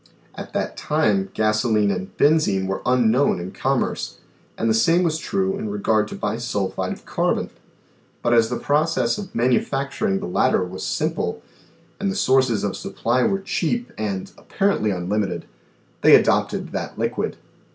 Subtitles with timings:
[0.33, 4.17] At that time gasolene and benzine were unknown in commerce,
[4.57, 7.51] and the same was true in regard to bisulphide of carbon,
[8.23, 11.43] but as the process of manufacturing the latter was simple
[11.99, 15.45] and the sources of supply were cheap and apparently unlimited,
[16.01, 17.37] they adopted that liquid.